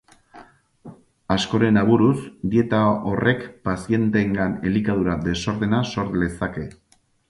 [1.35, 2.15] Askoren aburuz,
[2.55, 2.81] dieta
[3.13, 6.71] horrek pazienteengan elikadura-desordena sor lezake.